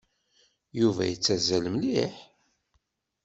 Yuba 0.79 1.03
yettazzal 1.07 1.65
mliḥ. 1.73 2.15